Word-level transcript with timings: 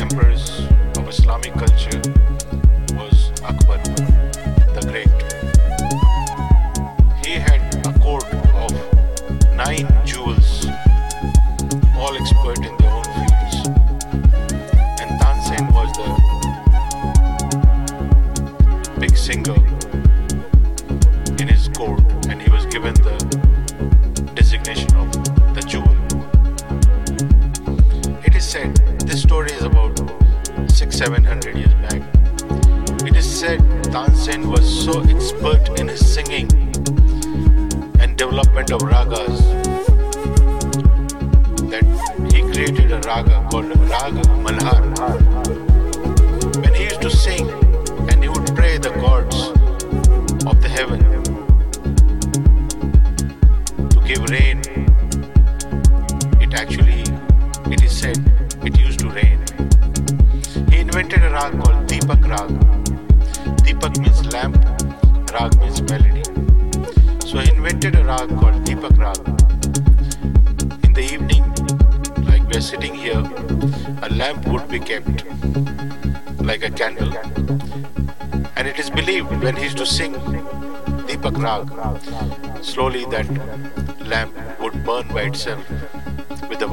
emperors 0.00 0.73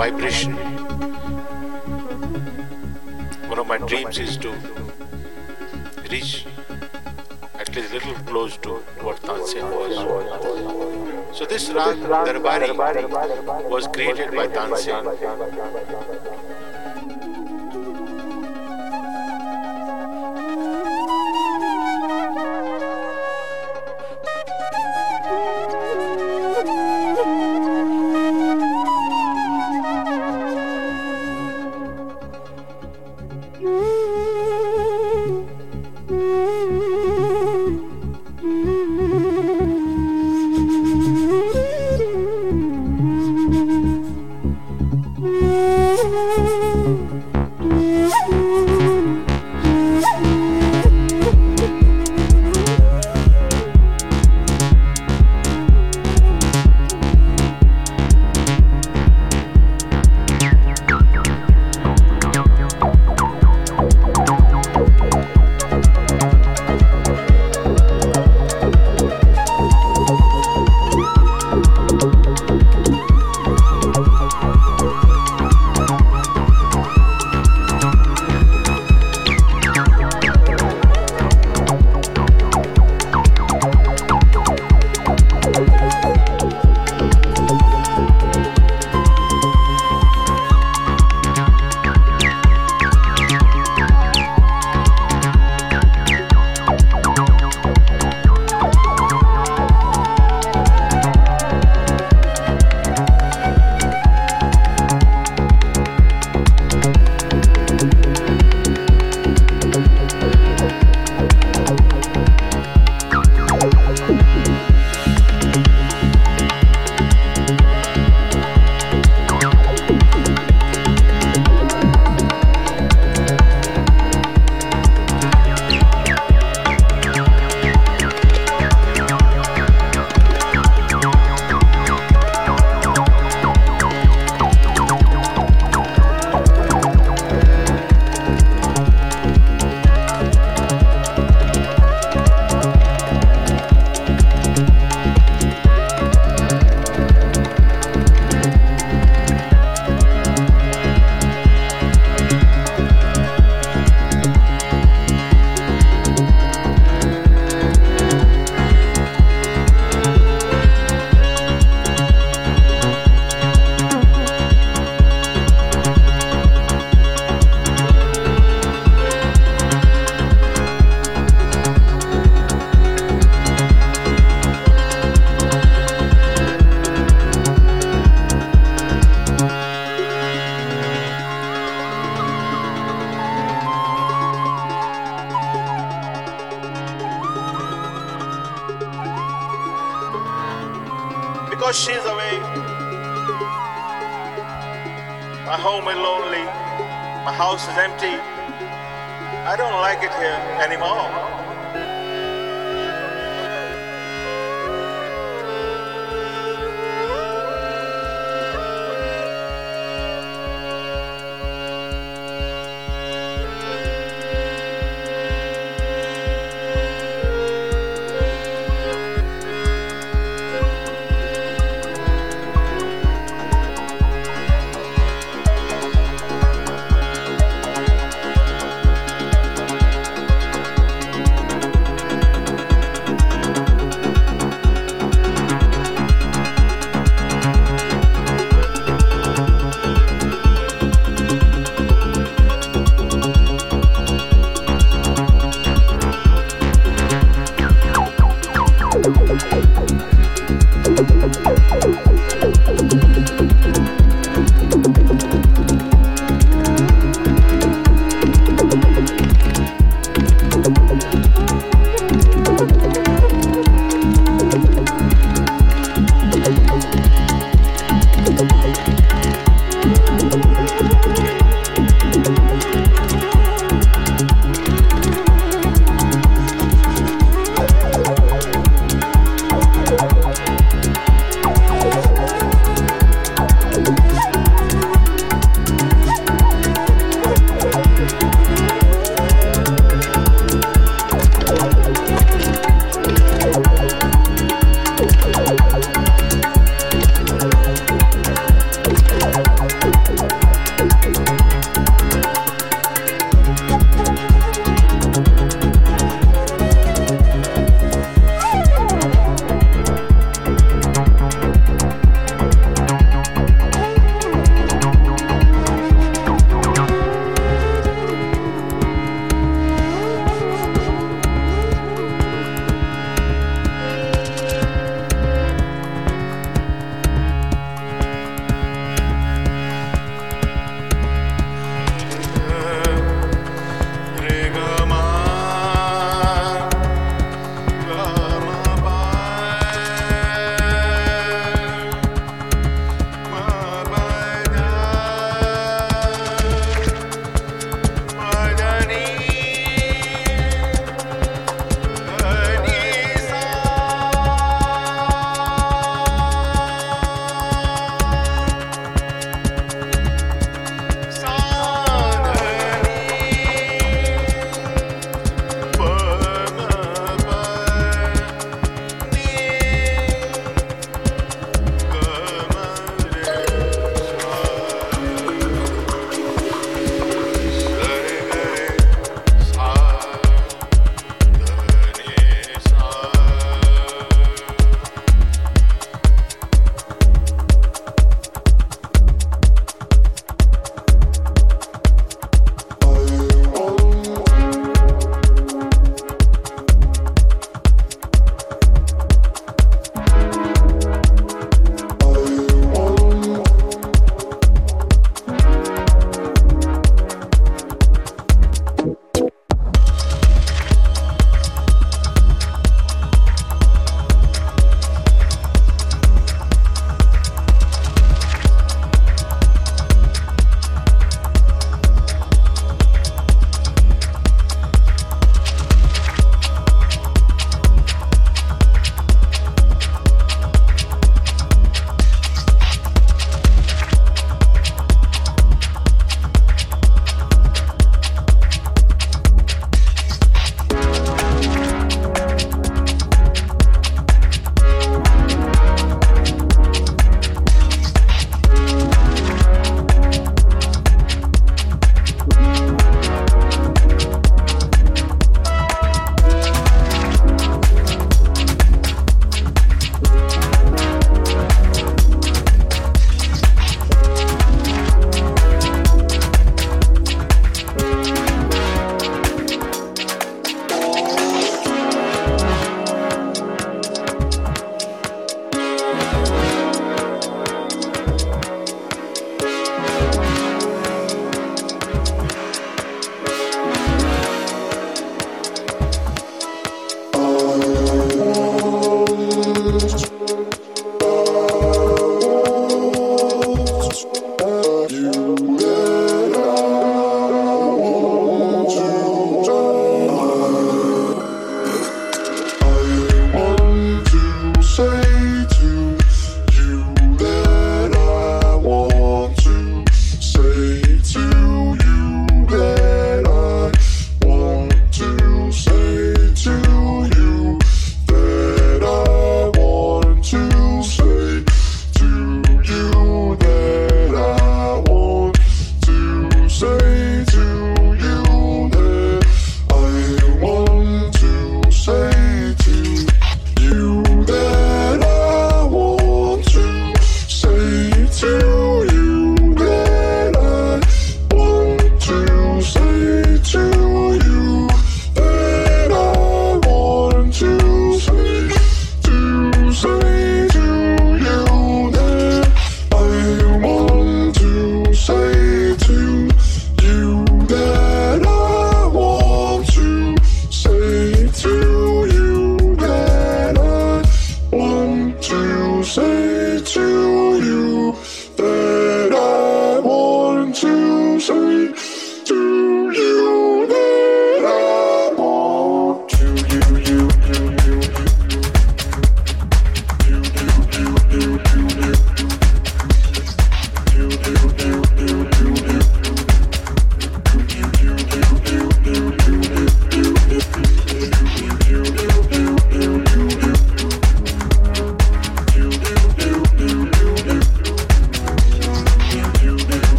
vibration. 0.00 0.54
One 3.50 3.58
of 3.58 3.66
my 3.66 3.76
dreams 3.76 4.18
is 4.18 4.38
to 4.38 4.50
reach 6.10 6.46
at 7.62 7.76
least 7.76 7.90
a 7.90 7.94
little 7.96 8.14
close 8.30 8.56
to 8.68 8.76
what 9.04 9.20
Tansen 9.20 9.66
was. 9.80 11.36
So 11.36 11.44
this 11.44 11.68
Rag 11.68 11.98
Darbari 11.98 13.68
was 13.68 13.88
created 13.88 14.30
by 14.34 14.46
Tansen 14.46 15.04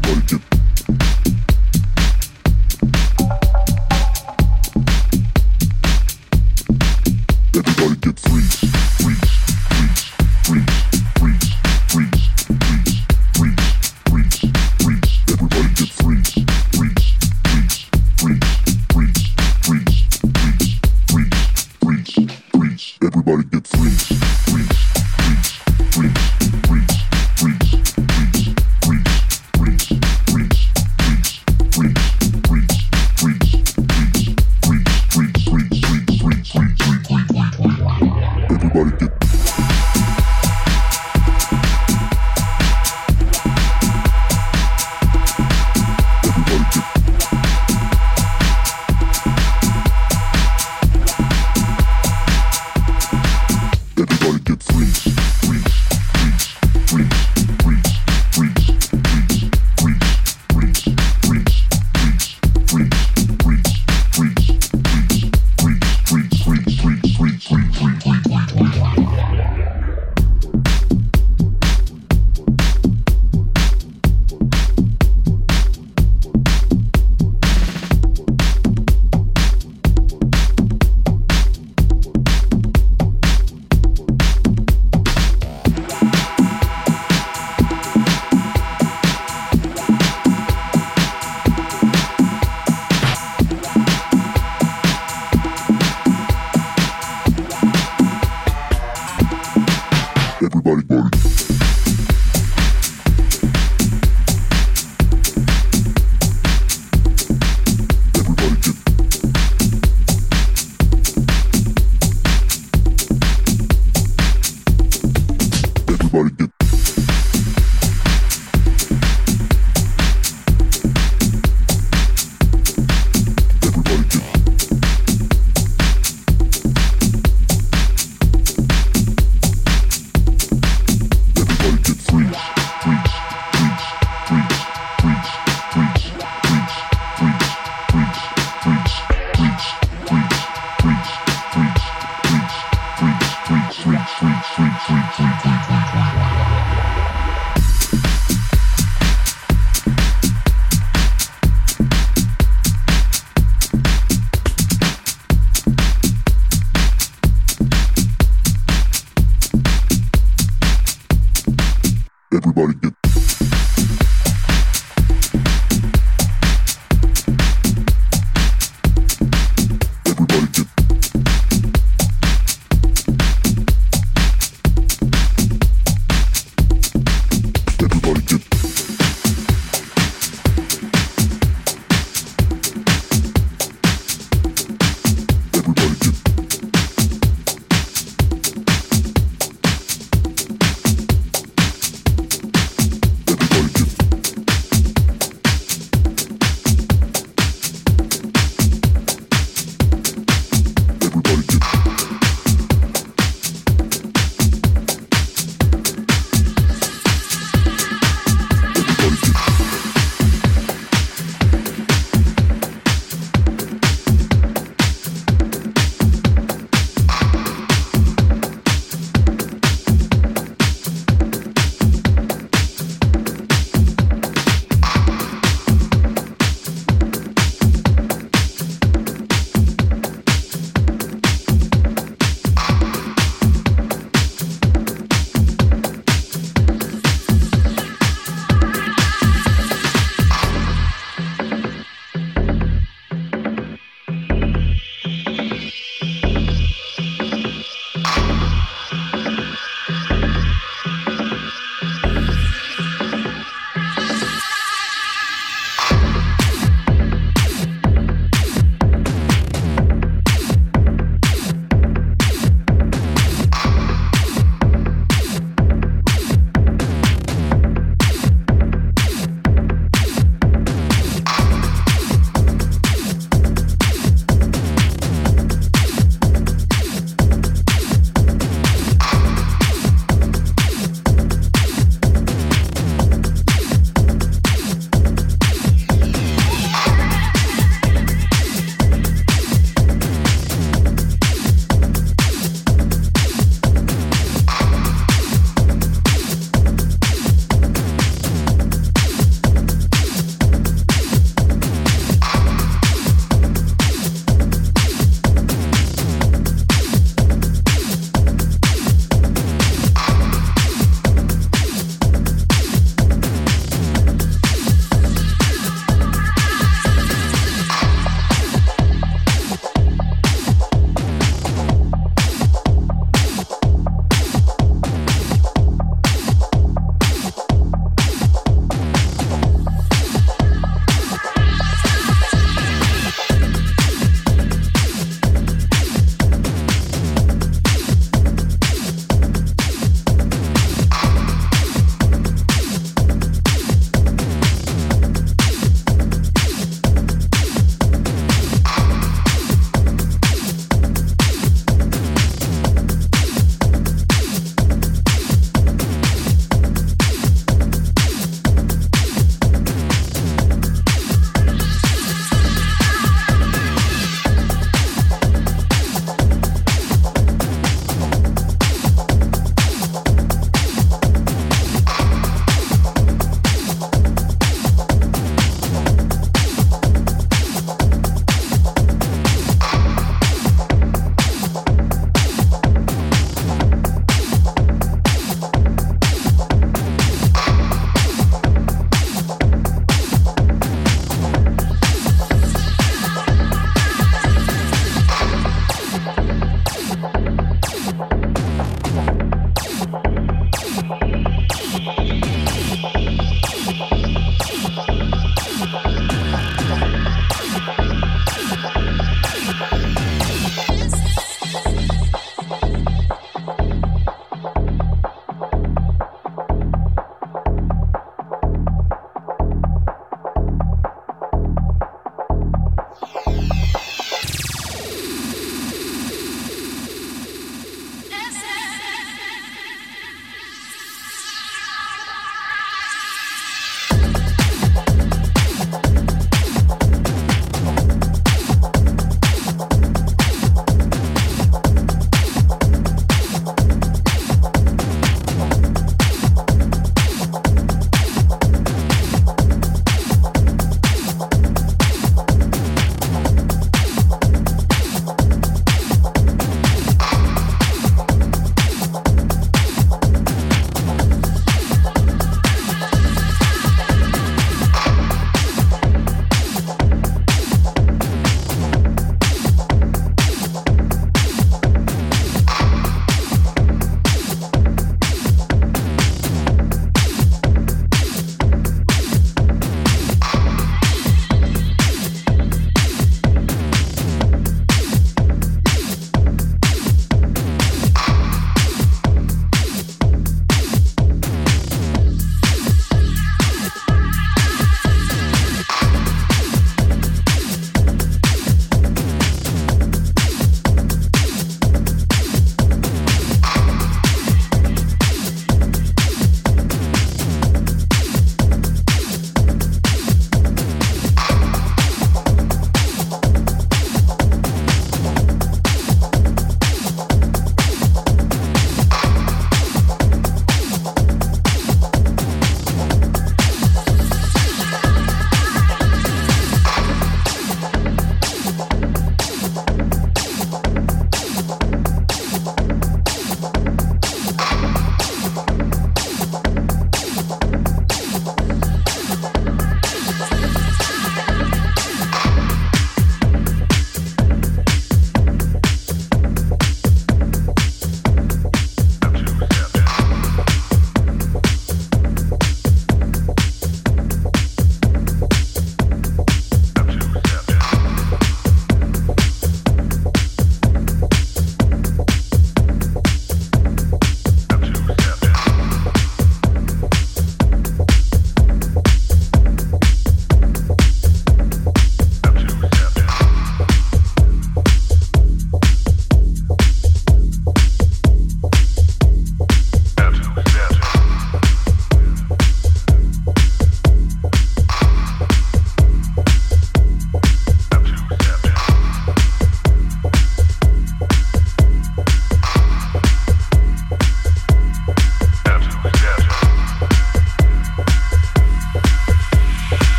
freeze, 0.00 0.31